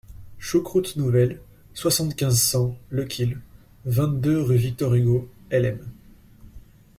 [0.39, 1.39] Choucroute nouvelle,
[1.75, 3.39] soixante-quinze cent, le kil.,
[3.85, 5.91] vingt-deux, rue Victor-Hugo, Hellemmes.